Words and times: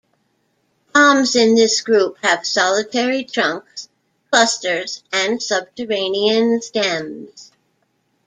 Palms 0.95 1.35
in 1.35 1.53
this 1.53 1.79
group 1.81 2.17
have 2.23 2.43
solitary 2.43 3.23
trunks, 3.23 3.87
clusters, 4.31 5.03
and 5.13 5.39
subterranean 5.43 6.59
stems. 6.63 7.51